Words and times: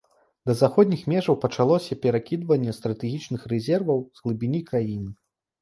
Да 0.49 0.53
заходніх 0.61 1.03
межаў 1.13 1.37
пачалося 1.43 1.99
перакідванне 2.05 2.75
стратэгічных 2.79 3.47
рэзерваў 3.55 3.99
з 4.15 4.25
глыбіні 4.25 4.65
краіны. 4.73 5.09